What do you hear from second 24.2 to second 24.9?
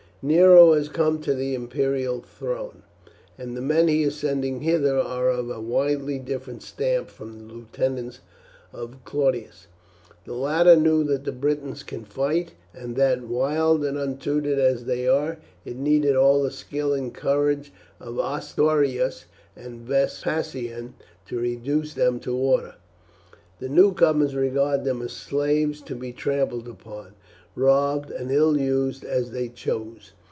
regard